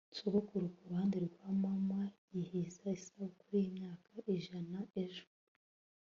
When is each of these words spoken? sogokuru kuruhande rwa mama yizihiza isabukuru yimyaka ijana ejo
sogokuru 0.17 0.65
kuruhande 0.75 1.17
rwa 1.27 1.49
mama 1.63 2.01
yizihiza 2.33 2.85
isabukuru 2.97 3.53
yimyaka 3.63 4.11
ijana 4.35 4.77
ejo 5.03 5.25